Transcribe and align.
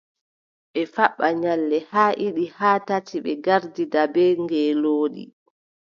Ɓe 0.71 0.81
faɓɓa 0.93 1.27
nyalɗe 1.41 1.77
haa 1.91 2.11
ɗiɗi 2.19 2.45
haa 2.57 2.77
tati, 2.87 3.15
ɓe 3.25 3.31
ngartida 3.39 4.01
bee 4.13 4.33
ngeelooɗi, 4.43 5.23